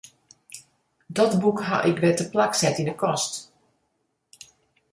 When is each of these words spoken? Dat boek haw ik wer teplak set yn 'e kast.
Dat 1.17 1.39
boek 1.39 1.59
haw 1.61 1.85
ik 1.89 1.97
wer 2.01 2.15
teplak 2.17 2.53
set 2.61 2.77
yn 2.81 2.89
'e 2.91 2.95
kast. 3.03 3.33